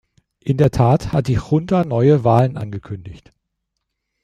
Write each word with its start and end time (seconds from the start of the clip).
In 0.39 0.57
der 0.57 0.71
Tat 0.71 1.13
hat 1.13 1.27
die 1.27 1.35
Junta 1.49 1.85
neue 1.85 2.23
Wahlen 2.23 2.57
angekündigt. 2.57 3.31